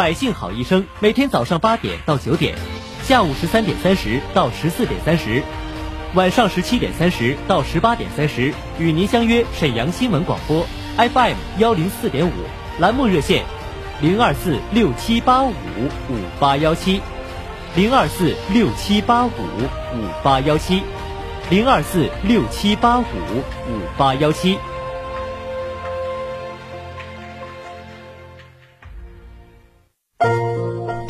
[0.00, 2.56] 百姓好医生每天早上八点到九点，
[3.02, 5.42] 下午十三点三十到十四点三十，
[6.14, 12.32] 晚上十七点三十到十八点三十，与您相约沈阳新闻广播 FM 幺零四点五，
[12.78, 13.44] 栏目热线
[14.00, 17.02] 零二四六七八五五八幺七，
[17.76, 20.82] 零二四六七八五五八幺七，
[21.50, 24.58] 零二四六七八五五八幺七。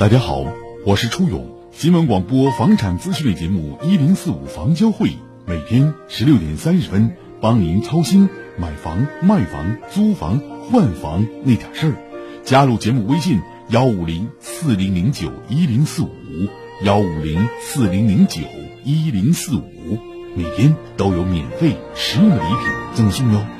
[0.01, 0.47] 大家好，
[0.87, 5.11] 我是初勇，新闻广播房产资讯类节目一零四五房交会，
[5.45, 11.93] 每天十六点三十分帮您操心买房、卖房、租房、换房那点事儿。
[12.45, 16.09] 加入节目微信幺五零四零零九一零四五
[16.83, 18.41] 幺五零四零零九
[18.83, 19.99] 一零四五，
[20.35, 23.60] 每天都有免费实用的礼品赠送哟。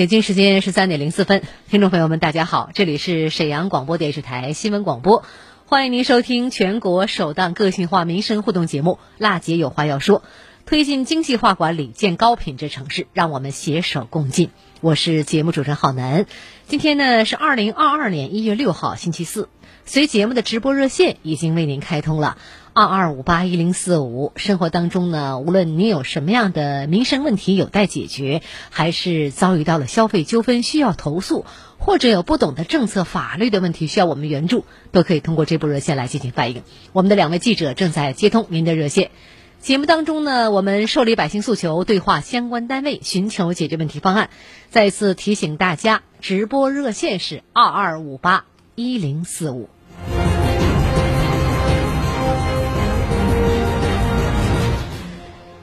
[0.00, 5.22] 北京时间十三点零四分，听众朋友们，大家好，这里是沈阳广播电视台新闻广播，
[5.66, 10.20] 欢迎您收听全国首档个性化民生互动节目《辣姐有话要说》，
[10.64, 14.48] 推进精细化管理，建高品质城市，让我们携手共进。
[14.80, 16.24] 我是节目主持人郝楠，
[16.66, 19.50] 今天呢是二零二二年一月六号星期四，
[19.84, 22.38] 随节目的直播热线已经为您开通了。
[22.72, 24.32] 二二五八一零四五。
[24.36, 31.44] 生活当中呢，无论你有什么样的民生问题有待解决，还是遭遇到了消费纠纷需要投诉，
[31.78, 36.62] 或者有不懂的政策法律的问题需要我们援助，都可以通过这部热线来进行反映。
[36.92, 39.10] 我们的两位记者正在接通您的热线。
[39.58, 44.30] 节目当中呢，我们受理百姓诉求，对话相关单位，寻求解决问题方案。
[44.70, 49.68] 再次提醒大家，直播热线是二二五八一零四五。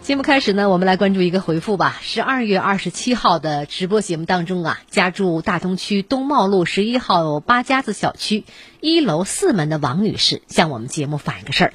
[0.08, 2.00] 节目开始呢，我们来关注一个回复吧。
[2.02, 8.46] 十二月二十七号的直播节目当中啊，家住大东区东茂路十一号八家子小区
[8.80, 11.74] 一楼四门的王女士向我们节目反映个事儿。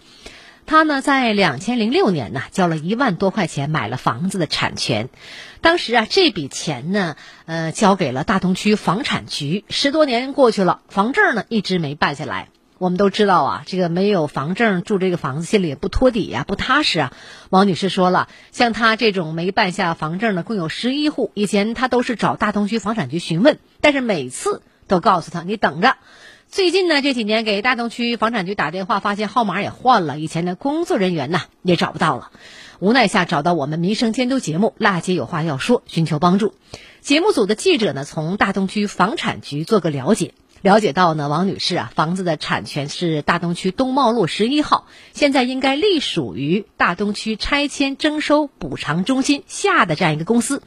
[0.64, 5.10] 她呢，在两千零六年呢，交了一万多块钱买了房子的产权。
[5.60, 9.66] 当时啊，这笔钱呢，呃，交给了大东区房产局。
[9.68, 12.48] 十多年过去了，房证呢一直没办下来。
[12.82, 17.12] 我们都知道啊，这个没有房证住这个房子，心里也不托底呀，不踏实啊。
[17.48, 21.30] 王女士说了，像她这种没办下房证的，共有十一户。
[21.34, 25.94] 以前她都是找大东区房产局询问，但是每次都告诉她你等着。
[26.48, 32.32] 最近呢，这几年给大东区房产局打电话，发现号码也换了，以前的工作人员呢也找不到了。
[32.80, 36.52] 无奈下找到我们民生监督节目《辣姐有话要说》，寻求帮助。
[37.00, 40.34] 节目组的记者呢，从大东区房产局做个了解。
[40.62, 50.62] 了解到呢，王女士啊，房子的产权是大东区东茂路十一号，现在应该隶属于大东区拆迁征收补偿中心下的这样一个公司。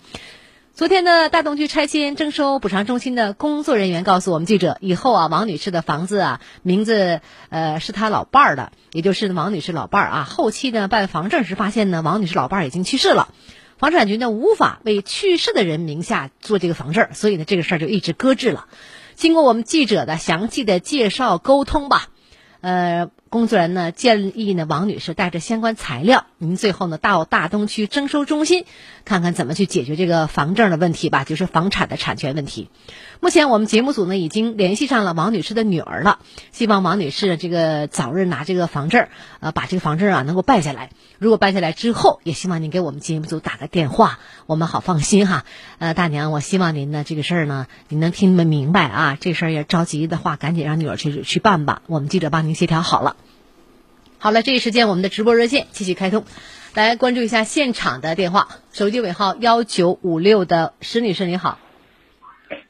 [0.74, 10.24] 昨天呢，大东区拆迁征收补偿中心的工作人员告诉我们记者，以后啊，王女士的房子啊，名字呃是她老伴儿的，也就是王女士老伴儿啊。
[10.26, 13.34] 后期呢，办房证时发现呢，王女士老伴儿已经去世了，
[13.78, 18.68] 房产局呢无法为去世的人名下做这个房证，所以呢，这个事儿就一直搁置了。
[19.16, 22.10] 经过我们记者的详细的介绍沟通吧，
[22.60, 28.66] 呃，工作人员呢建议呢王女士带着相关材料，您最后呢到大东区征收中心
[29.06, 32.70] 看看怎么去解决这个房证的问题吧，就是房产的产权问题。
[33.26, 36.20] 目前我们节目组呢已经联系上了王女士的女儿了，
[36.52, 39.08] 希望王女士这个早日拿这个房证，
[39.40, 40.92] 呃，把这个房证啊能够办下来。
[41.18, 45.44] 如果办下来之后，也希望您给我们节目组打个电话，我们好放心哈。
[45.80, 49.18] 呃，大娘，我希望您呢这个事儿呢，你能听得明白啊。
[49.20, 51.82] 这事儿也着急的话，赶紧让女儿去去办吧。
[51.88, 53.16] 我们记者帮您协调好了。
[54.20, 56.26] 好了，这一时间我们的直播热线继续开通，
[56.76, 61.58] 来关注一下现场的电话，手机尾号幺九五六的石女士，你好。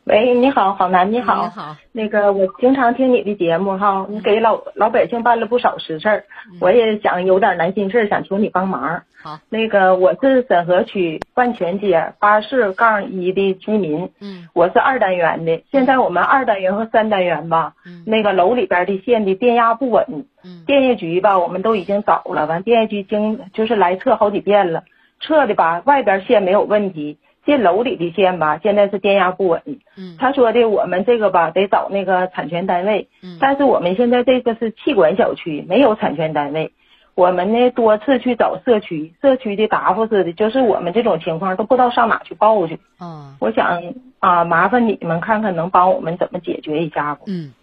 [0.05, 1.45] 喂，你好，郝楠，你好。
[1.45, 1.75] 你好。
[1.91, 6.25] 那个，我经常听你的节目哈，你给老老百姓办了不少实事儿，
[6.61, 9.01] 我也想有点难心事儿，想求你帮忙。
[9.23, 9.39] 好。
[9.49, 14.11] 那个，我是沈河区万泉街八四杠一的居民。
[14.21, 14.47] 嗯。
[14.53, 18.03] 我是二单元的，现在我们二单元和三单元吧，嗯。
[18.05, 20.05] 那个楼里边的线的电压不稳。
[20.43, 20.63] 嗯。
[20.67, 24.83] 电业局吧，我们都已经找了，完电业局经就是来测好几遍了，
[25.19, 27.17] 测的吧，外边线没有问题。
[27.45, 29.61] 进楼里的线吧，现在是电压不稳。
[29.95, 33.07] 嗯，他说的我们这个吧得找那个产权单位。
[33.21, 36.71] 嗯，但是我们现在这个是气管小区，没有产权单位。
[37.13, 42.79] 我们呢多次去找社区，社区的答复是的，就是我们这种情况都不知道上哪去报去。
[42.97, 43.81] 哦，我想
[44.19, 47.23] 啊，麻烦你们看看能帮我们怎么解决一下不？
[47.27, 47.53] 嗯，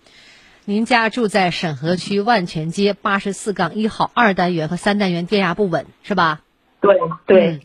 [0.64, 6.40] 您家住在沈河区万泉街八十四杠一号二单元和三单元电压不稳是吧？
[6.80, 6.96] 对
[7.26, 7.46] 对。
[7.48, 7.60] 嗯，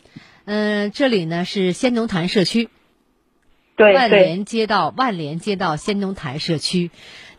[0.93, 2.69] 这里呢是仙农潭社区，
[3.75, 6.89] 对万联街道万联街道仙农潭社区。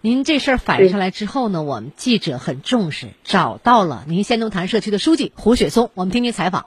[0.03, 6.67] 您这事儿反映上来之后呢，我们记者很重视，找到了您仙农潭社区的书记胡雪松，我们听听采访。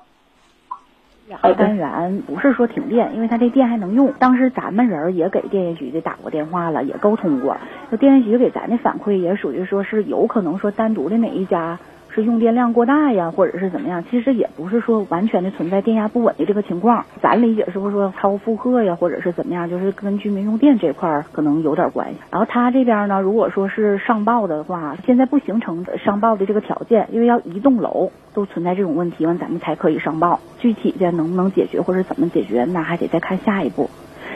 [1.42, 4.12] 二单元不是说停电，因为他这电还能用。
[4.18, 7.56] 当时咱们人也给电业局的打过电话了，也沟通过。
[7.92, 11.80] 那电业局给咱的反馈也属于说是有可能说单独的哪一家。
[12.14, 14.04] 是用电量过大呀，或者是怎么样？
[14.10, 17.06] 其实也不是说完全的存在电压不稳的这个情况。
[17.22, 19.70] 咱理解是不是说超负荷呀，或者是怎么样？
[19.70, 22.18] 就是跟居民用电这块儿可能有点关系。
[22.30, 30.40] 然后他这边呢，如果说是上报的话，现在不形成上报的这个条件，因为要一栋楼都存在这种问题，完咱们才可以上报。
[30.60, 33.90] 具体的能不能解决或者怎么解决，那还得再看下一步。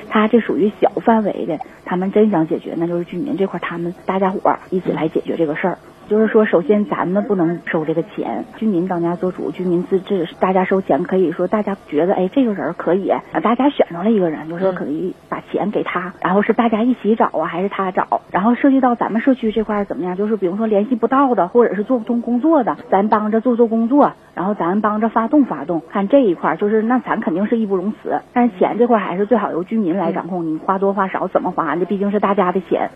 [0.07, 5.77] 他这属于小范围的，他们真想解决，那就是居民这块，他们大家伙儿一起来解决这个事儿。
[6.07, 18.21] 就是说，首先咱们不能收这个钱，居民当家做主，居民自治，大家收钱可以说大家觉得，哎，这个人可以，大家选上了一个人，就说可以把钱给他，然后是大家一起找啊，还是他找？
[18.31, 20.15] 然后涉及到咱们社区这块怎么样？
[20.15, 32.91] 就是比如说联系不到的，或者是做不通工作的，咱帮着做做工作，然后咱帮着发动发动，看这一块就是那咱肯定是义不容辞，但是钱这块还是最好由居民来掌控，你花多花少怎么花，这毕竟是大家的钱。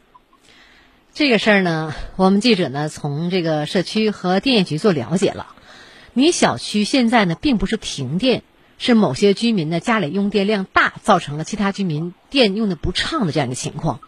[1.14, 5.48] 这个事儿呢，我们记者呢从这个社区和电业局做了解了。
[6.14, 8.44] 你小区现在呢并不是停电，
[8.78, 14.00] 是某些居民呢家里用电量大，造成了其他居民电用的不畅的这样一个情况。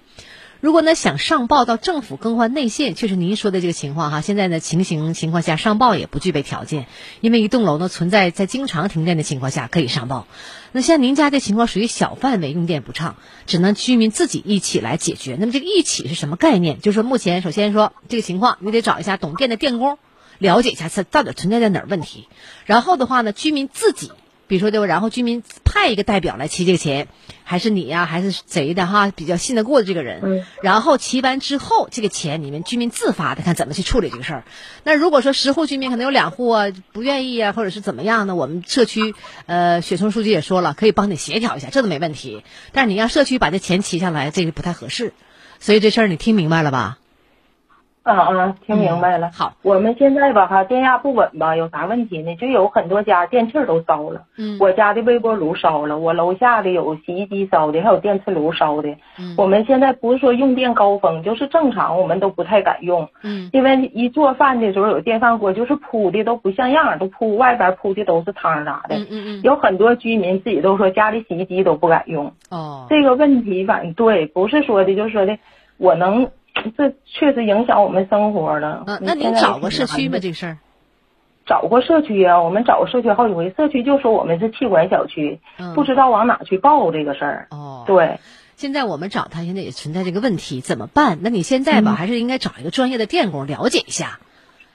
[0.62, 6.86] 如果呢想上报到政府更换内线，确实您说的这个情况哈，现在呢情形情况下上报也不具备条件，
[7.20, 10.28] 因为一栋楼呢存在在经常停电的情况下可以上报。
[10.72, 13.16] 那像您家这情况属于小范围用电不畅，
[13.48, 15.36] 只能居民自己一起来解决。
[15.40, 16.80] 那么这个一起是什么概念？
[16.80, 19.98] 就是说目前首先说这个情况，你得找一下懂电的电工，
[20.38, 22.28] 了解一下它到底存在在哪儿问题。
[22.66, 24.12] 然后的话呢，居民自己。
[24.52, 24.84] 比如说，就？
[24.84, 27.08] 然后居民派一个代表来骑这个钱，
[27.46, 29.10] 还是你呀，还是谁的哈？
[29.10, 30.20] 比较信得过的这个人。
[30.22, 30.44] 嗯。
[30.62, 34.44] 然后骑完之后，这个钱你们居民自发的，看怎么去处理这个事儿。
[34.84, 38.36] 那如果说十户居民可能有两户啊不愿意啊，或者是怎么样呢？
[38.36, 39.16] 我们社区
[39.46, 42.44] 呃，雪松书记也说了，可以帮你协调一下，这都没问题。
[42.74, 45.14] 但是你让社区把这钱骑下来，这个不太合适。
[45.62, 46.98] 所以这事儿你听明白了吧？
[48.04, 49.30] 嗯嗯，听明白了。
[49.32, 52.36] 好，我们现在吧哈，电压不稳吧，有啥问题呢？
[52.36, 54.24] 就有很多家电器儿都烧了。
[54.38, 54.58] 嗯。
[54.60, 58.90] 我家的微波炉烧了，我楼下的有洗衣机烧的，还有电磁炉烧的。
[59.20, 59.36] 嗯。
[59.38, 63.08] 我们现在不是说用电高峰，就是正常我们都不太敢用。
[63.22, 63.52] 嗯。
[63.54, 68.96] 因为一做饭的时候有电饭锅，就是铺的都不像样，都铺外边铺的都是汤啥的。
[68.96, 69.42] 嗯嗯嗯。
[69.44, 72.34] 有很多居民自己都说家里洗衣机都不敢用。
[72.50, 72.88] 哦。
[72.90, 75.38] 这个问题反正对，不是说的，就是说的
[75.78, 76.28] 我能。
[76.78, 78.84] 这确实影响我们生活了。
[78.88, 80.20] 嗯，那您找过社区吗？
[80.22, 80.58] 这事儿？
[81.46, 85.40] 找过社区啊，我们找过社区好几回，社区就说我们是气管小区，
[85.76, 87.48] 不知道往哪去报这个事儿。
[87.50, 88.20] 哦，对。
[88.56, 91.18] 现在我们找他，现在也存在这个问题，怎么办？
[91.22, 94.20] 那你现在吧，还是应该找一个专业的电工了解一下。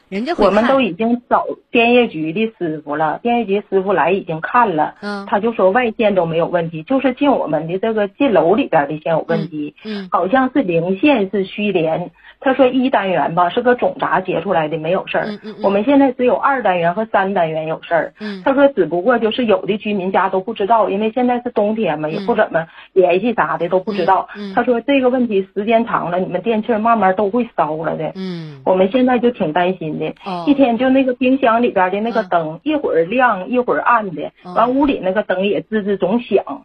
[0.08, 12.10] 人家我们都已经找电业局的师傅了，电业局师傅来已经看了，嗯，他就说外线都没有问题，就是进我们的这个进楼里边的线有问题，嗯，好像是零线是虚连。
[12.38, 15.26] 他说一单元吧是个总闸接出来的没有事儿，
[15.64, 18.12] 我们现在只有二单元和三单元有事儿。
[18.44, 24.28] 他说只不过就是有的居民家都不知道，因为现在是冬天嘛，也不怎么联系啥的都不知道。
[24.54, 28.12] 他说这个问题时间长了，你们电器慢慢都会烧了的。
[28.14, 30.14] 嗯，我们现在就挺担心的，
[30.46, 36.64] 一天就那个冰箱里边的那个灯一会儿亮一会儿暗的，完屋里那个灯也吱吱总响。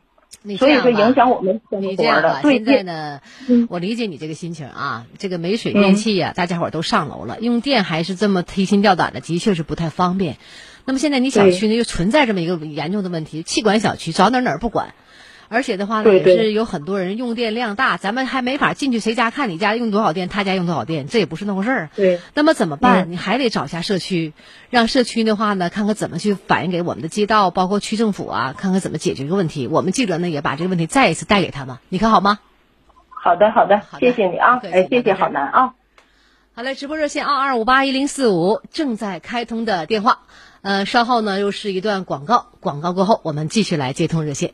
[0.57, 2.39] 所以说影响我们生活了。
[2.41, 3.19] 现在呢，
[3.69, 5.05] 我理解你这个心情啊。
[5.19, 10.37] 这个没水电气呀，大家伙都上楼了，用电还是这么提心吊胆的，的确是不太方便。
[10.85, 14.95] 那么现在你小区呢又存在这么一个严重的问题，气管小区，找哪哪儿不管。
[15.53, 21.89] 而且的话呢，也是有很多人用电量大，咱们还没法进去谁家看你家用多少电，他家用多少电，这也不是那回事儿。
[21.93, 22.21] 对。
[22.33, 23.11] 那么怎么办？
[23.11, 24.31] 你还得找一下社区，
[24.69, 29.67] 让社区的话呢，看看怎么去反映给我们的街道，包括区政府啊，看看怎么解决这个问题。
[29.67, 32.39] 我们记者呢也把这个问题再一次带给他们，你看好吗？
[33.09, 35.73] 好的，好的，好谢谢你啊，哎，谢谢好男啊。
[36.53, 40.19] 好嘞，直播热线二二五八一零四五正在开通的电话，
[40.61, 44.53] 呃，稍后呢又是一段广告，广告过后我们继续来接通热线。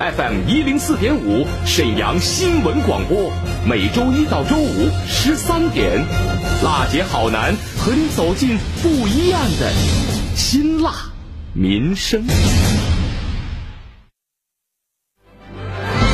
[0.00, 3.30] FM 一零四点五，沈阳新闻广播，
[3.64, 6.04] 每周一到周五十三点，
[6.64, 9.72] 辣姐好男和你走进不一样的
[10.34, 10.92] 辛辣
[11.52, 12.24] 民生。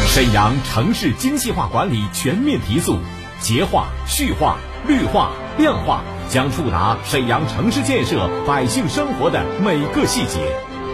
[0.08, 2.98] 沈阳城市精细化管理全面提速，
[3.40, 10.69] 洁化、序化、绿化、亮化将触达沈阳城市建设百姓生活的每个细节。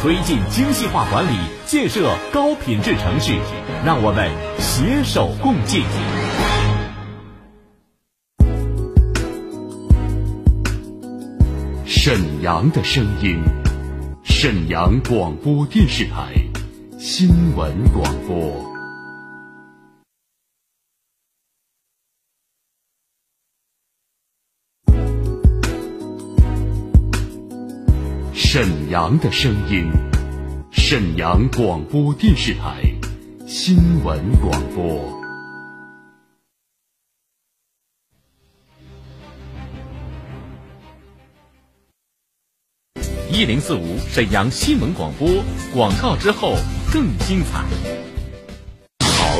[0.00, 3.34] 推进精细化管理，建设高品质城市，
[3.84, 5.82] 让我们携手共进。
[11.84, 13.42] 沈阳的声音，
[14.24, 16.32] 沈阳广播电视台
[16.98, 18.69] 新闻广播。
[28.90, 29.88] 阳的声音，
[30.72, 32.82] 沈阳广播电视台
[33.46, 35.08] 新闻广播。
[43.30, 45.28] 一零四五沈阳新闻广播
[45.72, 46.56] 广告之后
[46.92, 47.64] 更精彩。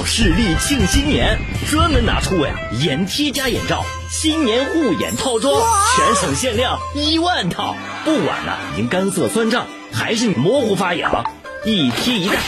[0.00, 1.38] 好视力庆新年，
[1.70, 5.60] 专门拿出呀眼贴加眼罩新年护眼套装，
[5.94, 7.76] 全省限量一万套。
[8.06, 11.26] 不管呢您干涩酸胀还是模糊发痒，
[11.66, 12.38] 一贴一戴，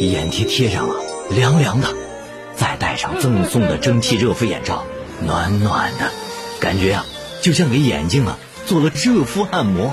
[0.00, 0.94] 眼贴贴上了
[1.28, 1.88] 凉凉的，
[2.54, 4.84] 再戴上赠送的蒸汽热敷眼罩，
[5.20, 6.12] 暖暖的，
[6.60, 7.06] 感觉啊
[7.42, 9.92] 就像给眼睛啊做了热敷按摩。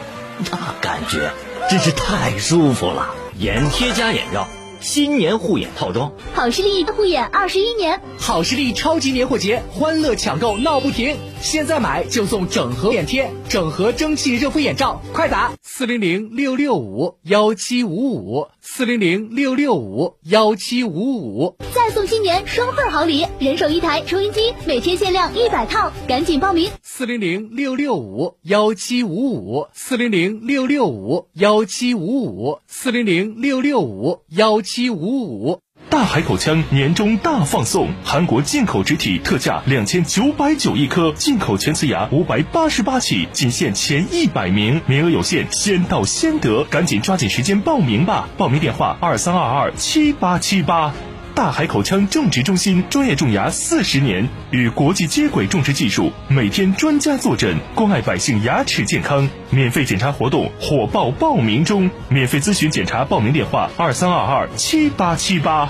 [0.51, 1.31] 那感觉
[1.71, 3.15] 真是太舒服了！
[3.39, 4.47] 眼贴加眼罩，
[4.83, 11.15] 新年护眼套装，好视力护眼二十一年，好视力超级年货节，欢乐抢购闹不停！
[11.41, 26.71] 现在买就送整盒眼贴、整盒蒸汽热敷眼罩，快打四零零六六五幺七五五四零零六六五幺七五五，再送新年双份好礼，人手一台抽音机，每天限量一百套，赶紧报名！
[26.81, 35.59] 四零零六六五幺七五五四零零六六五幺七五五四零零六六五幺七五五。
[35.93, 48.27] 大海口腔年终大放送，韩国进口植体特价两千九百九一颗，进口全瓷牙五百八十八起，仅限前一百名，名额有限，先到先得，赶紧抓紧时间报名吧！
[48.39, 50.91] 报名电话二三二二七八七八。
[51.35, 59.29] 大海口腔种植中心专业种牙四十年，与国际接轨种植技术，每天专家坐诊，关爱百姓牙齿健康。
[59.51, 65.69] 免费检查活动火爆报名中，免费咨询检查报名电话二三二二七八七八。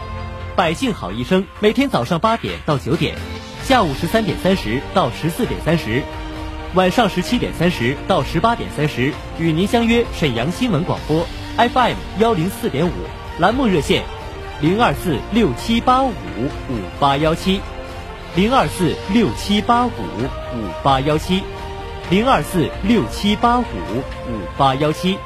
[0.55, 3.15] 百姓好医生每天早上八点到九点，
[3.63, 6.03] 下午十三点三十到十四点三十，
[6.73, 11.25] 晚上十七点三十到十八点三十，与您相约沈阳新闻广播
[11.57, 12.91] FM 幺零四点五，
[13.39, 14.03] 栏目热线
[14.59, 17.61] 零二四六七八五五八幺七，
[18.35, 21.43] 零二四六七八五五八幺七，
[22.09, 25.17] 零二四六七八五五八幺七。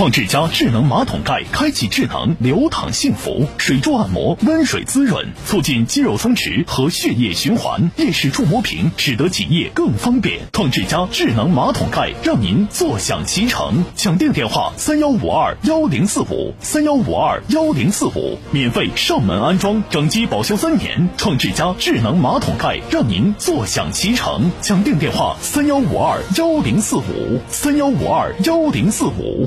[0.00, 7.90] 创智家智能马桶盖开启智能流淌幸福，水柱按摩，温水滋润，促进肌肉松弛和血液循环。
[7.96, 10.40] 夜视触摸屏使得挤液更方便。
[10.54, 13.84] 创智家智能马桶盖让您坐享其成。
[13.94, 21.10] 抢订电话：三幺五二幺零四五三幺五二幺零四五，免费上门安装，整机保修三年。
[21.18, 24.50] 创智家智能马桶盖让您坐享其成。
[24.62, 29.46] 抢订电话：三幺五二幺零四五三幺五二幺零四五。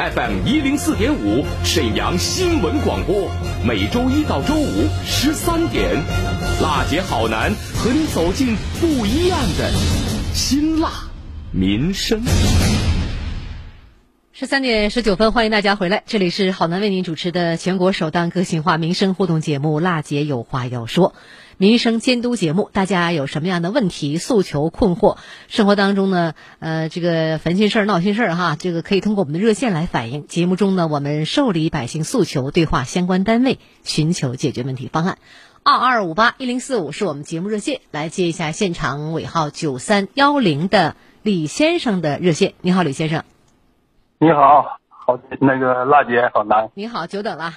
[0.00, 3.30] FM 一零四点五，沈阳新闻广播，
[3.66, 5.94] 每周一到周五十三点，
[6.62, 9.70] 辣姐好男和你走进不一样的
[10.32, 10.90] 辛辣
[11.52, 12.22] 民生。
[14.32, 21.10] 十三点十九分，欢迎大家回来，这里是好男为您主持的全国首档个性化民生互动节目《辣姐有话要说》。
[21.60, 25.18] 民生监督节目，大家有什么样的问题、诉求、困惑？
[25.46, 30.26] 生活当中呢，呃，这个烦心事儿、闹心事儿哈，这个可以通过我们的热线来反映。
[30.26, 35.18] 节目中呢，我们受理百姓诉求，对话相关单位，寻求解决问题方案。
[35.62, 42.54] 二二五八一零四五是我们节目热线，来接一下现场尾号九三幺零的李先生的热线。
[42.62, 43.22] 你好，李先生。
[44.18, 46.70] 你好，好那个辣姐好难。
[46.72, 47.52] 你好，久等了。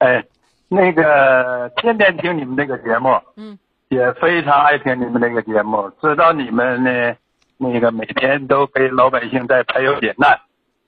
[0.00, 0.26] 哎。
[0.74, 3.58] 那个天天听你们这个节目，嗯，
[3.88, 7.14] 也非常爱听你们这个节目，知道你们呢，
[7.58, 10.40] 那个每天都给老百姓在排忧解难，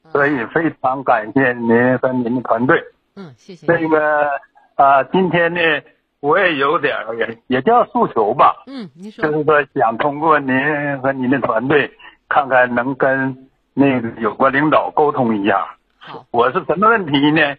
[0.08, 2.82] 所以非常感谢您和您的团队。
[3.14, 3.66] 嗯，谢谢。
[3.70, 4.30] 那个
[4.76, 5.60] 啊，今天呢，
[6.20, 8.54] 我也有点儿也也叫诉求吧。
[8.66, 9.22] 嗯，您说。
[9.22, 10.56] 就是说想通过您
[11.02, 11.92] 和您的团队，
[12.26, 15.76] 看看能跟那个有关领导沟通一下。
[15.98, 16.24] 好。
[16.30, 17.54] 我是什么问题呢？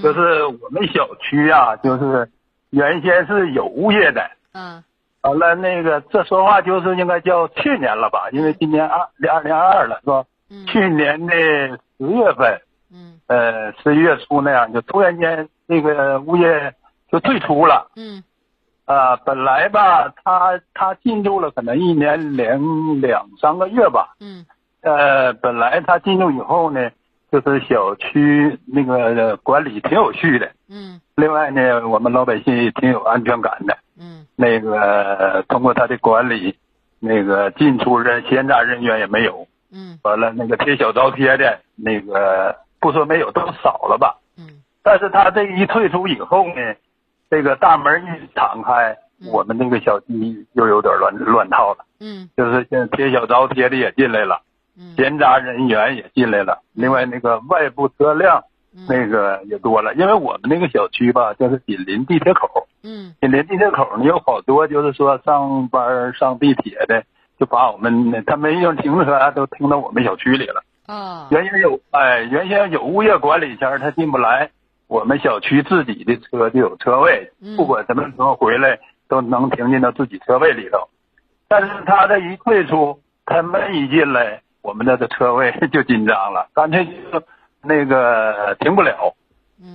[0.00, 2.30] 就是我们小区啊，就是
[2.70, 4.22] 原先是有物业的。
[4.52, 4.82] 嗯。
[5.22, 8.28] 完了，那个这说话就是应该叫去年了吧？
[8.32, 9.00] 因为今年二
[9.30, 10.24] 二零二二了，是吧？
[10.50, 10.66] 嗯。
[10.66, 11.34] 去年的
[11.98, 12.60] 十月份。
[12.92, 13.20] 嗯。
[13.26, 16.74] 呃，十一月初那样，就突然间那个物业
[17.10, 17.90] 就退出了。
[17.96, 18.22] 嗯。
[18.84, 24.14] 啊，本来吧，他他进驻了可能一年零两三个月吧。
[24.20, 24.44] 嗯。
[24.80, 26.90] 呃，本来他进入以后呢，
[27.32, 30.52] 就是小区那个管理挺有序的。
[30.68, 31.00] 嗯。
[31.16, 33.78] 另外呢，我们老百姓也挺有安全感的。
[33.98, 34.26] 嗯。
[34.36, 36.54] 那个通过他的管理，
[37.00, 39.48] 那个进出人闲杂人员也没有。
[39.72, 39.98] 嗯。
[40.02, 44.18] 完了，那个贴小招贴的，那个不说没有，都少了吧。
[44.36, 44.60] 嗯。
[44.82, 46.74] 但是他这一退出以后呢，
[47.30, 48.94] 这个大门一敞开，
[49.32, 51.86] 我们那个小区又有点乱乱套了。
[51.98, 52.28] 嗯。
[52.36, 54.42] 就是现在贴小招贴的也进来了。
[54.78, 54.94] 嗯。
[54.96, 58.42] 闲杂人员也进来了，另外那个外部车辆。
[58.88, 62.66] 那个也多了，因为我们那个小区吧，就是紧邻地铁口。
[62.82, 63.14] 嗯。
[63.20, 67.04] 紧邻地铁口呢，有好多就是说上班上地铁的，
[67.38, 70.64] 就把我们他没地停车，都停到我们小区里了。
[70.86, 71.28] 啊。
[71.30, 74.48] 原先有哎，原先有物业管理前他进不来，
[74.88, 80.88] 我们小区自己的车就有车位，不管什么时候回来都能停进到自己车位里头。
[81.46, 87.22] 但是他这一退出，他们一进来，我们那个车位 就紧张了，干脆就。
[87.64, 89.14] 那个停不了，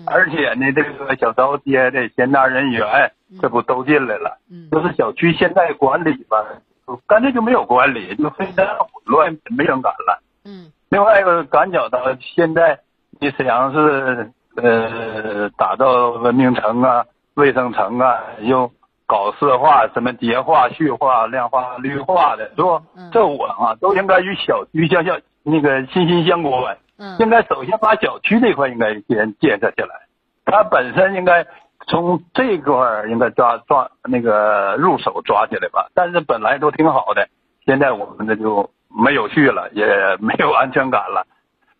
[0.07, 3.09] 而且呢，这个小刀街的闲杂人员，
[3.41, 4.37] 这不都进来了？
[4.69, 6.35] 就是小区现在管理吧，
[7.07, 10.21] 干脆就没有管理，就非常混乱，没人敢了。
[10.43, 10.69] 嗯。
[10.89, 12.77] 另外一个感觉到现在，
[13.21, 18.69] 你沈阳市呃打造文明城啊、卫生城啊，又
[19.07, 22.81] 搞色化、什么叠化、序化、量化、绿化的，是不？
[23.11, 26.77] 这我啊都应该与小区相相那个息息相关。
[27.19, 30.07] 应该首先把小区这块应该先建设起来，
[30.45, 31.45] 它本身应该
[31.87, 35.87] 从这块应该抓抓那个入手抓起来吧。
[35.93, 37.27] 但是本来都挺好的，
[37.65, 39.85] 现在我们这就没有序了，也
[40.19, 41.25] 没有安全感了，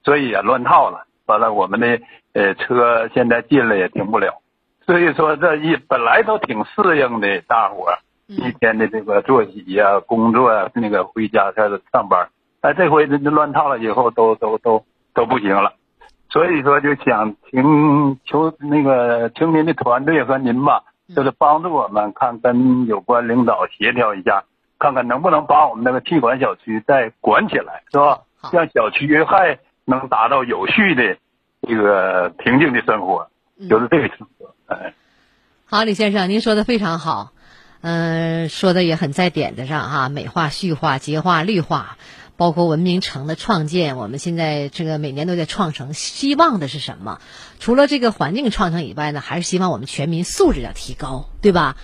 [0.03, 1.05] 所以也乱套了。
[1.25, 1.99] 完了，我们的
[2.33, 4.41] 呃车现在进来也停不了，
[4.88, 12.28] 所以说这一本来都挺适应的，大伙儿一天的这个作息呀、工作呀，那个回家开始上班，
[12.62, 14.84] 哎，这回这乱套了以后，都都都。
[15.17, 15.73] 都不行了，
[16.30, 20.84] 所以说就想请求那个请您的团队和您吧，
[21.15, 24.43] 就是帮助我们看跟有关领导协调一下，
[24.78, 28.19] 看看能不能把我们那个气管小区再管起来，是吧？
[28.54, 31.17] 让小区还能达到有序的
[31.63, 33.28] 这个平静的生活，
[33.67, 34.54] 就是这个生活。
[35.65, 37.32] 好，李先生，您说的非常好，
[37.82, 41.97] 嗯，说的也很在点子上哈，美化、序化、洁化、绿化。
[42.38, 47.19] 包括文明城的创建，我们现在这个每年都在创城，希望的是什么？
[47.60, 51.77] 除了这个环境创城以外呢，还是希望我们全民素质要提高，对吧？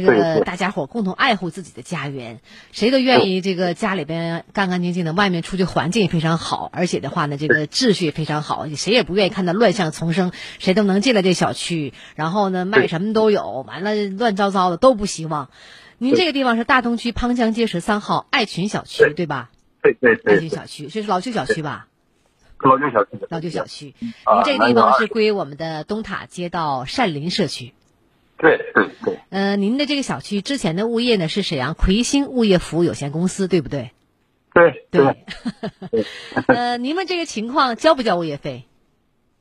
[0.00, 2.40] 个大家伙共同爱护自己的家园，
[2.72, 15.50] 谁都愿意这个家里边干干净净的，外面出去环境也非常好，而且的话呢，这个秩序也非常好，谁也不愿意看到乱象丛生，谁都能进来这小区，然后呢卖什么都有，完了乱糟糟的都不希望。
[15.98, 19.50] 您这个地方是大东区滂江街十三号爱群小区，对吧？
[19.82, 21.88] 对对对，爱群小区，这是老旧小区吧？
[22.58, 23.10] 老旧小区。
[23.28, 27.74] 老旧小区，您这个地方是归我们的东塔街道善林社区。
[28.38, 29.18] 对对对。
[29.32, 33.92] 呃，您的这个小区之前的物业呢是沈阳魁星物业服务有限公司，对不对？
[34.52, 35.24] 对对。
[36.48, 38.66] 呃，您们这个情况交不交物业费？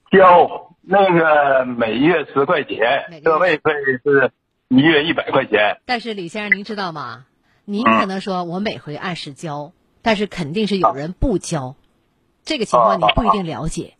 [0.09, 4.31] 交，那个每月十块钱，车位费是
[4.69, 5.81] 一月一百块钱。
[5.85, 7.25] 但是李先生，您知道吗？
[7.65, 11.75] 您可能说我每回按时交，但是肯定是有人不交，
[12.45, 13.95] 这个情况你不一定了解。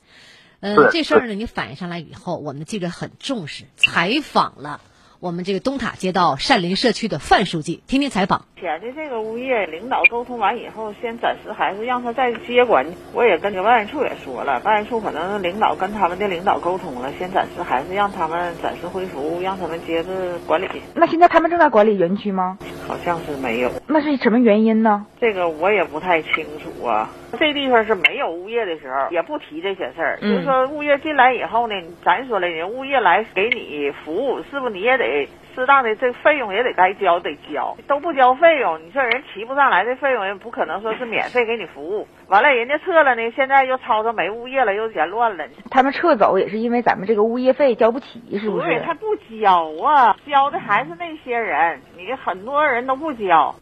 [0.62, 4.80] 嗯，这事儿呢，你反映上来以后，我们的记者很重视，采访了。
[5.22, 8.48] 我们这个东塔街道善林社区的范书记，听听采访。
[8.60, 12.88] 前的这个物业领导沟通完以后，先暂时还是让他再接管。
[13.14, 20.68] 我也跟这办事处也说了，办事处可能领导跟他们的领导沟通了，先暂时还是让他们暂时恢复，让他们接着管理。
[20.96, 22.58] 那现在他们正在管理园区吗？
[22.88, 23.70] 好像是没有。
[23.86, 25.06] 那是什么原因呢？
[25.20, 27.12] 这个我也不太清楚啊。
[27.40, 30.20] 这地方是没有物业的时候，也不提这些事儿。
[30.22, 42.08] 就是说物业进来以后呢，咱说了，人物业来给你服务，是不是你也得适当的这费用也得该交得交，都不交费用，你说人提不上来这费用，人不可能说是免费给你服务。
[42.28, 45.46] 完了，人家撤了呢，现在又吵吵没物业了，又嫌乱了。
[45.70, 48.68] 他们撤走也是因为咱们这个物业费交不起，是不是？
[48.68, 53.56] 对，他不交啊，交的还是那些人，你很多人都不交。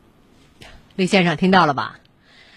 [0.96, 1.96] 李先生听到了吧？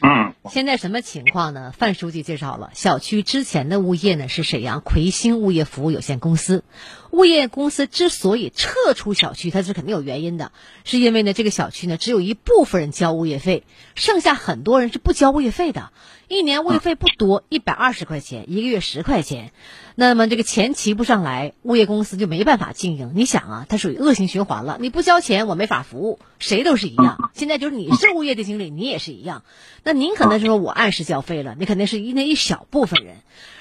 [0.05, 1.73] 嗯，现在什么情况呢？
[1.77, 6.65] 范书记介绍了，小区之前的物业呢是沈阳魁星物业服务有限公司。
[7.13, 10.51] 物业公司之所以撤出小区，它是肯定有原因的，
[10.83, 13.63] 是因为呢这个小区呢只有一部分人交物业费，
[13.95, 15.93] 剩下很多人是不交物业费的。
[16.33, 19.53] 一年物业费不多，一百二十块钱，一个月十块钱。
[19.95, 23.13] 那么这个钱提不上来，物业公司就没办法经营。
[23.15, 24.79] 你想啊，它属于恶性循环了。
[24.81, 27.31] 你不交钱，我没法服务，谁都是一样。
[27.35, 29.45] 现在就是你是物业的经理，你也是一样。
[29.85, 33.17] 那您可能是说我按时交费了，你肯定是一那一小部分人。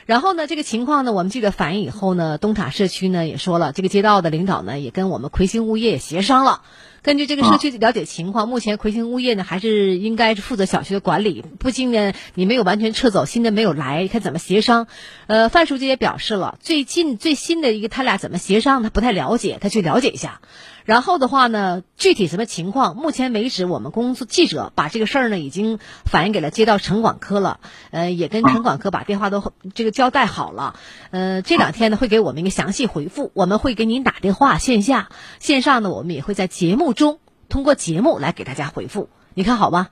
[0.05, 6.61] 然后呢，这个情况呢，我们记者反映以后呢，东塔社区呢也说了，这个街道的领导呢也跟我们魁星物业协商了。
[7.03, 14.85] 根据这个社区了解情况，目前魁星物业呢还是应该是负责小区的管理，不仅呢你没有完全撤走，新的没有来，看怎么协商。
[15.25, 20.41] 呃，范书记也表示了，最近最新的一个他俩怎么协商，他不太了解，他去了解一下。
[20.85, 27.59] 然后的话呢，具体什么情况，目前为止我们公司记者把这个事儿呢已经反映给了街道城管科了，
[27.91, 30.75] 呃，也跟城管科把电话都这个交代好了，
[31.11, 35.09] 呃，这两天呢会给我们一个详细回复，我们会给您打电话，线下。
[35.39, 39.89] 线上呢我们也会在节目中通过节目来给大家回复，你看好吗？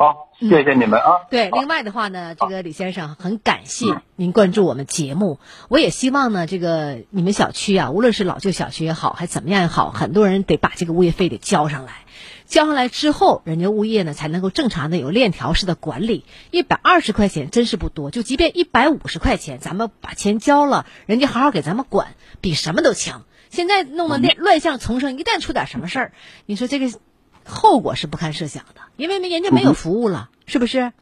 [0.00, 1.26] 好，谢谢你们啊。
[1.28, 3.84] 对，另外的话呢，这个李先生很感谢
[4.14, 5.40] 您关注我们节目。
[5.68, 11.94] 我也希望呢，这个你们小区啊，无论是老旧小区也好，还怎么样也好，很多人得把这个物业费得交上来。
[12.46, 16.24] 交上来之后，人家物业呢才能够正常的有链条式的管理。
[16.52, 23.24] 一百二十块钱真是不多，就即便一百五十块钱，咱们把钱交了，人家好好给咱们管，比什么都强。
[23.50, 26.12] 现在弄得乱乱象丛生，一旦出点什么事儿，
[26.46, 26.88] 你说这个。
[27.48, 30.92] 后果是不堪设想的，因为人家没有服务了，是不是？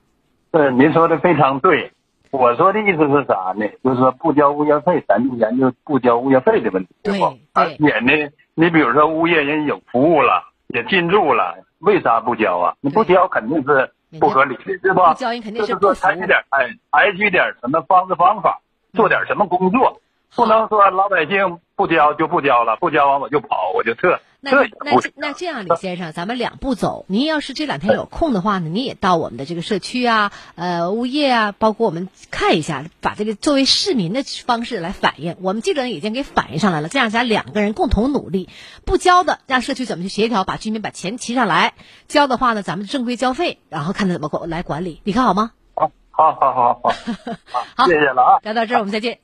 [0.50, 1.92] 对，您说的非常对。
[2.30, 3.66] 我说的意思是啥呢？
[3.82, 6.94] 就是说不交物业费，咱就研究不交物业费的问题。
[7.02, 7.20] 对，
[7.52, 12.74] 而且呢，你比如说物业人有服务了，也进驻了，为啥不交啊？
[12.80, 15.14] 你不交肯定是不合理的，是吧？
[15.14, 18.60] 不交人肯定是不采取点哎，采取点什么方式方法，
[18.92, 20.00] 做点什么工作，
[20.34, 24.20] 不能说老百姓不交就不交了，不交完我就跑，我就撤。
[24.40, 24.68] 那那
[25.16, 27.04] 那这样，李先生，咱们两步走。
[27.08, 35.36] 您要是这两天有空的话呢，您也到我们的这个社区啊、呃物业啊，包括我们看一下，把这个作为市民的方式来反映。
[35.40, 38.48] 我们记者已经给反映上来了，这样咱两个人共同努力。
[38.84, 41.70] 不交的，让社区怎么去协调，把居民把钱提上来；
[42.06, 45.00] 交的话呢，咱们正规交费，然后看他怎么管来管理。
[45.04, 45.52] 你看好吗？
[45.74, 46.92] 好，好，好，好，好，
[47.74, 48.38] 好，谢谢了啊。
[48.42, 49.18] 聊到这儿，我们再见。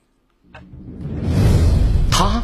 [2.11, 2.43] 他。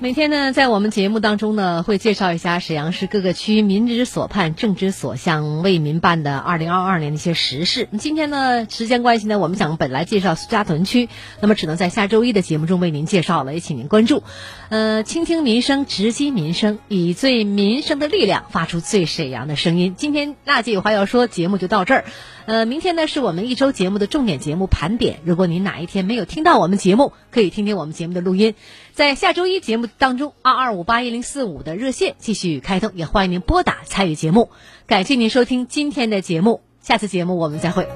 [0.00, 7.88] 每天呢，在我们节目当中呢，会介绍一下沈阳市各个区民之所盼、政之所向为民办的二零二二年的一些实事。
[7.98, 11.08] 今天呢，时间关系呢，我们想本来介绍苏家屯区，
[11.40, 14.22] 那么只能在下周一的节目中为您介绍了，也请您关注。
[14.68, 19.96] 呃，倾听民生，直击民生，以最民生的力量发出最沈阳的声音。
[19.98, 22.04] 今天娜姐有话要说，节目就到这儿。
[22.48, 25.20] 呃，明天呢是我们一周节目的重点节目盘点。
[25.22, 28.54] 如果您哪一天没有听到我们节目，可以听听我们节目的录音。
[28.94, 34.48] 在下周一节目当中，二二五八一零四五的热线继续开通，也欢迎您拨打参与节目。
[34.86, 37.86] 感谢您收听今天的节目，下次节目我们再会。